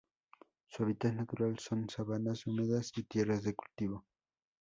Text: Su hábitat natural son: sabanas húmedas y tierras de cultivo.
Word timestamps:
Su 0.67 0.81
hábitat 0.81 1.13
natural 1.13 1.59
son: 1.59 1.87
sabanas 1.87 2.47
húmedas 2.47 2.91
y 2.97 3.03
tierras 3.03 3.43
de 3.43 3.53
cultivo. 3.53 4.03